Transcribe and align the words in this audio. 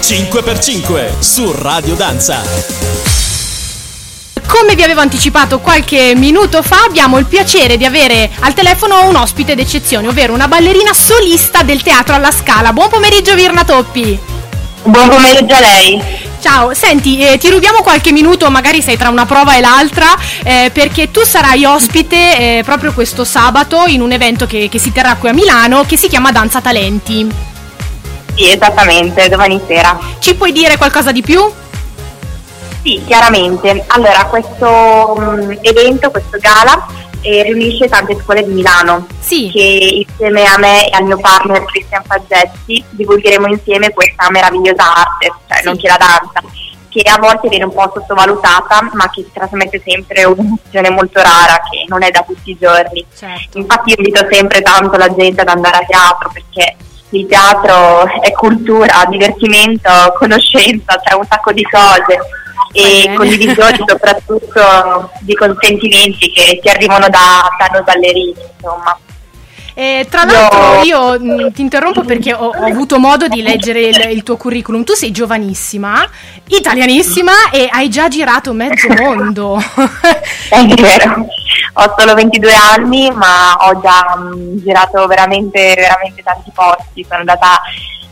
5x5 0.00 1.20
su 1.20 1.52
Radio 1.52 1.94
Danza. 1.94 2.42
Come 4.46 4.74
vi 4.74 4.82
avevo 4.82 5.00
anticipato 5.00 5.60
qualche 5.60 6.14
minuto 6.16 6.62
fa, 6.62 6.84
abbiamo 6.86 7.18
il 7.18 7.26
piacere 7.26 7.76
di 7.76 7.84
avere 7.84 8.30
al 8.40 8.54
telefono 8.54 9.06
un 9.08 9.16
ospite 9.16 9.54
d'eccezione, 9.54 10.08
ovvero 10.08 10.32
una 10.32 10.48
ballerina 10.48 10.92
solista 10.94 11.62
del 11.62 11.82
teatro 11.82 12.14
alla 12.14 12.32
Scala. 12.32 12.72
Buon 12.72 12.88
pomeriggio 12.88 13.34
Virna 13.34 13.62
Toppi. 13.62 14.18
Buon 14.84 15.08
pomeriggio 15.10 15.54
a 15.54 15.60
lei. 15.60 16.02
Ciao, 16.40 16.72
senti, 16.72 17.20
eh, 17.20 17.36
ti 17.36 17.50
rubiamo 17.50 17.82
qualche 17.82 18.10
minuto, 18.10 18.50
magari 18.50 18.80
sei 18.80 18.96
tra 18.96 19.10
una 19.10 19.26
prova 19.26 19.56
e 19.56 19.60
l'altra, 19.60 20.16
eh, 20.42 20.70
perché 20.72 21.10
tu 21.10 21.20
sarai 21.22 21.66
ospite 21.66 22.16
eh, 22.58 22.62
proprio 22.64 22.94
questo 22.94 23.24
sabato 23.24 23.84
in 23.86 24.00
un 24.00 24.12
evento 24.12 24.46
che, 24.46 24.68
che 24.70 24.78
si 24.78 24.90
terrà 24.92 25.16
qui 25.16 25.28
a 25.28 25.34
Milano 25.34 25.84
che 25.84 25.98
si 25.98 26.08
chiama 26.08 26.32
Danza 26.32 26.62
Talenti. 26.62 27.49
Sì, 28.40 28.50
esattamente, 28.50 29.28
domani 29.28 29.60
sera. 29.66 29.98
Ci 30.18 30.34
puoi 30.34 30.50
dire 30.50 30.78
qualcosa 30.78 31.12
di 31.12 31.20
più? 31.20 31.42
Sì, 32.82 33.02
chiaramente. 33.06 33.84
Allora, 33.88 34.24
questo 34.24 35.12
um, 35.14 35.58
evento, 35.60 36.10
questo 36.10 36.38
gala, 36.38 36.86
eh, 37.20 37.42
riunisce 37.42 37.86
tante 37.90 38.16
scuole 38.18 38.42
di 38.42 38.52
Milano. 38.54 39.06
Sì. 39.18 39.50
Che 39.52 40.06
insieme 40.08 40.44
a 40.46 40.56
me 40.56 40.88
e 40.88 40.96
al 40.96 41.04
mio 41.04 41.18
partner 41.18 41.66
Cristian 41.66 42.02
Faggetti 42.02 42.82
divulgheremo 42.88 43.46
insieme 43.46 43.90
questa 43.90 44.30
meravigliosa 44.30 44.84
arte, 44.84 45.32
cioè 45.46 45.58
Sì. 45.58 45.64
nonché 45.66 45.88
la 45.88 45.98
danza, 45.98 46.42
che 46.88 47.02
a 47.02 47.18
volte 47.18 47.50
viene 47.50 47.64
un 47.64 47.74
po' 47.74 47.92
sottovalutata, 47.92 48.88
ma 48.94 49.10
che 49.10 49.26
trasmette 49.30 49.82
sempre 49.86 50.24
un'emozione 50.24 50.88
molto 50.88 51.20
rara, 51.20 51.60
che 51.70 51.84
non 51.88 52.02
è 52.02 52.10
da 52.10 52.24
tutti 52.26 52.52
i 52.52 52.56
giorni. 52.58 53.04
Certo. 53.14 53.58
Infatti 53.58 53.90
io 53.90 53.96
invito 53.98 54.26
sempre 54.30 54.62
tanto 54.62 54.96
la 54.96 55.14
gente 55.14 55.42
ad 55.42 55.48
andare 55.48 55.76
a 55.76 55.84
teatro 55.86 56.30
perché 56.32 56.76
il 57.10 57.26
teatro 57.26 58.04
è 58.20 58.30
cultura, 58.32 59.04
divertimento, 59.08 59.90
conoscenza, 60.16 61.00
c'è 61.02 61.14
un 61.14 61.24
sacco 61.28 61.52
di 61.52 61.62
cose 61.64 62.18
e 62.72 63.02
bene. 63.04 63.14
condivisione 63.16 63.78
soprattutto 63.86 65.10
di 65.20 65.34
consentimenti 65.34 66.30
che 66.30 66.58
ti 66.62 66.68
arrivano 66.68 67.08
da, 67.08 67.48
da 67.58 67.68
noi 67.72 67.82
ballerini, 67.82 68.34
insomma. 68.56 68.98
Eh, 69.74 70.06
tra 70.10 70.24
l'altro 70.24 70.82
io 70.82 71.18
mh, 71.18 71.52
ti 71.52 71.62
interrompo 71.62 72.02
perché 72.02 72.34
ho, 72.34 72.48
ho 72.48 72.64
avuto 72.64 72.98
modo 72.98 73.28
di 73.28 73.40
leggere 73.40 73.80
il, 73.80 74.10
il 74.10 74.22
tuo 74.22 74.36
curriculum. 74.36 74.84
Tu 74.84 74.92
sei 74.94 75.10
giovanissima, 75.10 76.06
italianissima 76.48 77.50
e 77.50 77.68
hai 77.70 77.88
già 77.88 78.08
girato 78.08 78.52
mezzo 78.52 78.88
mondo. 78.88 79.58
È 80.50 80.66
vero, 80.66 81.26
ho 81.74 81.94
solo 81.96 82.14
22 82.14 82.54
anni 82.54 83.10
ma 83.10 83.54
ho 83.60 83.80
già 83.80 84.16
mh, 84.16 84.62
girato 84.62 85.06
veramente, 85.06 85.74
veramente 85.76 86.22
tanti 86.22 86.50
posti, 86.54 87.04
sono 87.04 87.20
andata 87.20 87.60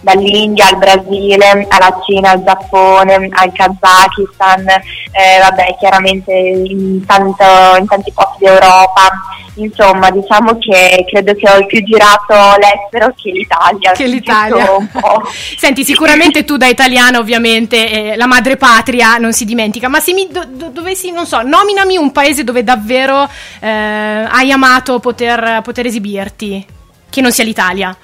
dall'India 0.00 0.68
al 0.68 0.76
Brasile, 0.76 1.66
alla 1.68 2.00
Cina, 2.06 2.30
al 2.30 2.44
Giappone, 2.44 3.28
al 3.30 3.52
Kazakistan, 3.52 4.66
eh, 4.68 5.40
vabbè 5.40 5.76
chiaramente 5.78 6.32
in, 6.32 7.04
tanto, 7.04 7.44
in 7.78 7.86
tanti 7.86 8.12
posti 8.12 8.44
d'Europa, 8.44 9.10
insomma 9.54 10.10
diciamo 10.10 10.56
che 10.58 11.04
credo 11.08 11.34
che 11.34 11.50
ho 11.50 11.66
più 11.66 11.82
girato 11.82 12.34
l'estero 12.58 13.12
che 13.16 13.30
l'Italia. 13.30 13.92
che 13.92 14.06
l'Italia. 14.06 14.66
Senti, 15.56 15.84
sicuramente 15.84 16.44
tu 16.44 16.56
da 16.56 16.66
italiana 16.66 17.18
ovviamente 17.18 18.12
eh, 18.12 18.16
la 18.16 18.26
madre 18.26 18.56
patria 18.56 19.16
non 19.18 19.32
si 19.32 19.44
dimentica, 19.44 19.88
ma 19.88 20.00
se 20.00 20.12
mi 20.12 20.28
do- 20.30 20.46
do- 20.48 20.68
dovessi, 20.68 21.10
non 21.10 21.26
so, 21.26 21.42
nominami 21.42 21.96
un 21.96 22.12
paese 22.12 22.44
dove 22.44 22.62
davvero 22.62 23.28
eh, 23.60 23.68
hai 23.68 24.52
amato 24.52 25.00
poter, 25.00 25.60
poter 25.62 25.86
esibirti, 25.86 26.64
che 27.10 27.20
non 27.20 27.32
sia 27.32 27.44
l'Italia. 27.44 27.96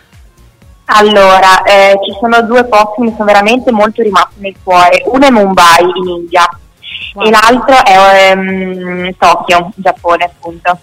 Allora, 0.87 1.63
eh, 1.63 1.99
ci 2.05 2.15
sono 2.21 2.43
due 2.43 2.65
posti 2.65 2.97
che 2.97 3.03
mi 3.03 3.13
sono 3.13 3.25
veramente 3.25 3.73
molto 3.73 4.03
rimasti 4.03 4.35
nel 4.41 4.55
cuore. 4.63 5.03
Uno 5.07 5.27
è 5.27 5.31
Mumbai 5.31 5.83
in 5.95 6.09
India 6.09 6.47
Wow. 7.15 7.27
e 7.27 7.31
l'altro 7.31 7.85
è 7.85 8.31
ehm, 8.31 9.13
Tokyo, 9.19 9.71
Giappone 9.77 10.25
appunto. 10.25 10.77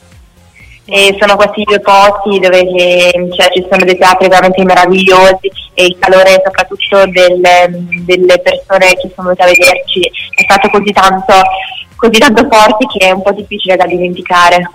E 0.86 1.16
sono 1.20 1.36
questi 1.36 1.64
due 1.64 1.80
posti 1.80 2.40
dove 2.40 2.66
che, 2.66 3.12
cioè, 3.38 3.52
ci 3.52 3.66
sono 3.70 3.84
dei 3.86 3.98
teatri 3.98 4.28
veramente 4.28 4.64
meravigliosi 4.64 5.52
e 5.74 5.86
il 5.86 5.98
calore 6.00 6.42
soprattutto 6.44 7.06
del- 7.08 7.70
delle 8.04 8.40
persone 8.40 8.88
che 8.96 9.12
sono 9.16 9.30
venute 9.30 9.44
a 9.44 9.46
vederci 9.46 10.02
è 10.36 10.44
stato 10.44 10.70
così 10.70 10.92
tanto, 10.92 11.34
così 11.96 12.18
tanto 12.18 12.48
forte 12.50 12.88
che 12.88 13.08
è 13.08 13.12
un 13.12 13.22
po' 13.22 13.32
difficile 13.32 13.76
da 13.76 13.86
dimenticare. 13.86 14.70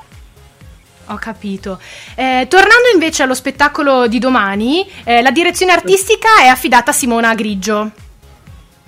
Ho 1.08 1.16
capito. 1.16 1.78
Eh, 2.16 2.46
tornando 2.48 2.88
invece 2.92 3.22
allo 3.22 3.34
spettacolo 3.34 4.08
di 4.08 4.18
domani, 4.18 4.84
eh, 5.04 5.22
la 5.22 5.30
direzione 5.30 5.72
artistica 5.72 6.40
è 6.42 6.46
affidata 6.46 6.90
a 6.90 6.94
Simona 6.94 7.34
Grigio, 7.34 7.90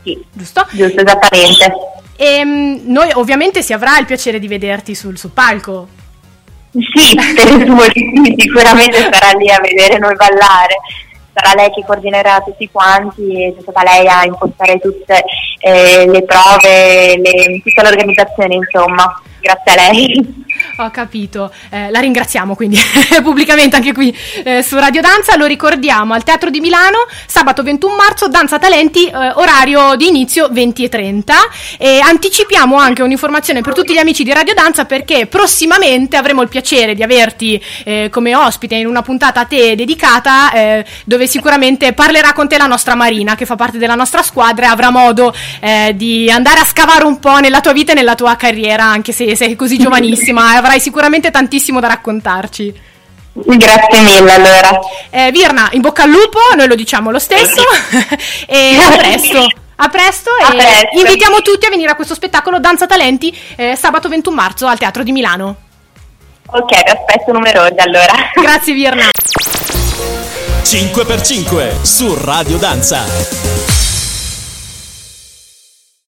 Sì, 0.03 0.19
giusto? 0.33 0.67
giusto, 0.71 1.01
esattamente. 1.01 1.73
E 2.17 2.45
mm, 2.45 2.91
noi 2.91 3.11
ovviamente 3.15 3.63
si 3.63 3.73
avrà 3.73 3.99
il 3.99 4.07
piacere 4.07 4.41
di 4.41 4.49
vederti 4.49 4.95
sul, 4.97 5.17
sul 5.17 5.31
palco. 5.31 5.89
Sì, 6.73 7.15
presumo 7.15 7.83
di 7.93 8.35
sicuramente 8.37 9.09
sarà 9.13 9.37
lì 9.39 9.49
a 9.51 9.61
vedere 9.61 9.99
noi 9.99 10.15
ballare. 10.17 10.77
Sarà 11.33 11.55
lei 11.55 11.71
che 11.71 11.85
coordinerà 11.87 12.41
tutti 12.41 12.69
quanti 12.71 13.33
e 13.45 13.55
sarà 13.65 13.93
lei 13.93 14.09
a 14.09 14.25
impostare 14.25 14.81
tutte 14.81 15.23
eh, 15.61 16.05
le 16.09 16.25
prove, 16.25 17.17
le- 17.17 17.61
tutta 17.63 17.83
l'organizzazione, 17.83 18.57
insomma. 18.57 19.23
Grazie 19.41 19.73
a 19.73 19.91
lei. 19.93 20.45
Ho 20.81 20.91
capito, 20.93 21.53
Eh, 21.71 21.91
la 21.91 21.99
ringraziamo 21.99 22.55
quindi 22.55 22.79
pubblicamente 23.23 23.75
anche 23.75 23.93
qui 23.93 24.17
eh, 24.45 24.63
su 24.63 24.79
Radio 24.79 25.01
Danza, 25.01 25.37
lo 25.37 25.47
ricordiamo 25.47 26.15
al 26.15 26.23
Teatro 26.23 26.51
di 26.51 26.61
Milano, 26.61 26.99
sabato 27.27 27.65
21 27.65 27.97
marzo, 27.97 28.29
Danza 28.29 28.61
Talenti, 28.61 29.07
eh, 29.07 29.33
orario 29.35 29.97
di 29.97 30.07
inizio 30.07 30.49
20 30.51 30.85
e 30.85 30.89
30 30.89 31.35
e 31.79 31.99
anticipiamo 31.99 32.77
anche 32.77 33.03
un'informazione 33.03 33.61
per 33.61 33.75
tutti 33.75 33.93
gli 33.93 33.99
amici 33.99 34.23
di 34.23 34.33
Radio 34.33 34.55
Danza 34.55 34.85
perché 34.85 35.27
prossimamente 35.27 36.17
avremo 36.17 36.43
il 36.43 36.49
piacere 36.49 36.95
di 36.95 37.03
averti 37.03 37.61
eh, 37.85 38.09
come 38.11 38.37
ospite 38.37 38.77
in 38.77 38.87
una 38.87 39.03
puntata 39.03 39.41
a 39.41 39.45
te 39.47 39.75
dedicata 39.75 40.53
eh, 40.53 40.85
dove 41.05 41.27
sicuramente 41.27 41.93
parlerà 41.93 42.33
con 42.33 42.47
te 42.47 42.57
la 42.57 42.67
nostra 42.67 42.95
Marina 42.95 43.35
che 43.35 43.47
fa 43.47 43.57
parte 43.57 43.79
della 43.79 43.97
nostra 43.97 44.23
squadra 44.23 44.67
e 44.67 44.69
avrà 44.69 44.91
modo 44.91 45.35
eh, 45.61 45.93
di 45.97 46.31
andare 46.31 46.61
a 46.61 46.65
scavare 46.65 47.05
un 47.05 47.19
po' 47.19 47.41
nella 47.41 47.61
tua 47.61 47.73
vita 47.73 47.93
e 47.93 47.95
nella 47.97 48.15
tua 48.15 48.37
carriera 48.37 48.85
anche 48.85 49.11
se 49.13 49.35
sei 49.35 49.57
così 49.57 49.77
giovanissima 49.79 50.57
avrai 50.69 50.81
sicuramente 50.81 51.31
tantissimo 51.31 51.81
da 51.81 51.89
raccontarci. 51.89 52.81
Grazie 53.33 54.01
mille 54.01 54.35
allora. 54.35 54.79
Eh, 55.11 55.31
Virna, 55.33 55.69
in 55.73 55.81
bocca 55.81 56.03
al 56.03 56.11
lupo, 56.11 56.39
noi 56.57 56.67
lo 56.67 56.75
diciamo 56.75 57.11
lo 57.11 57.19
stesso 57.19 57.63
e 58.47 58.77
a 58.77 58.97
presto. 58.97 59.47
A 59.81 59.89
presto 59.89 60.31
A 60.31 60.53
e 60.53 60.57
presto. 60.57 60.99
invitiamo 60.99 61.41
tutti 61.41 61.67
a 61.67 61.71
venire 61.71 61.91
a 61.91 61.95
questo 61.95 62.15
spettacolo 62.15 62.59
Danza 62.59 62.87
Talenti 62.87 63.37
eh, 63.57 63.77
sabato 63.77 64.09
21 64.09 64.35
marzo 64.35 64.67
al 64.67 64.77
Teatro 64.77 65.03
di 65.05 65.13
Milano. 65.13 65.57
Ok, 66.47 66.83
vi 66.83 66.91
aspetto 66.91 67.33
numerosi 67.33 67.75
allora. 67.79 68.13
Grazie 68.35 68.75
Virna. 68.75 69.05
5x5 70.65 71.83
su 71.83 72.15
Radio 72.21 72.59
Danza. 72.59 73.88